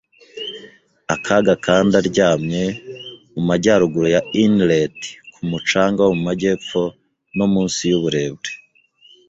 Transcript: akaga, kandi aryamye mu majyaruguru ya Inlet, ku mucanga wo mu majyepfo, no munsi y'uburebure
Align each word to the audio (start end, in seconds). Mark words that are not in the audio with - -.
akaga, 1.15 1.53
kandi 1.65 1.91
aryamye 2.01 2.63
mu 3.33 3.41
majyaruguru 3.49 4.07
ya 4.15 4.21
Inlet, 4.43 4.99
ku 5.33 5.41
mucanga 5.51 5.99
wo 6.05 6.11
mu 6.17 6.21
majyepfo, 6.29 6.81
no 7.37 7.45
munsi 7.53 7.81
y'uburebure 7.91 8.53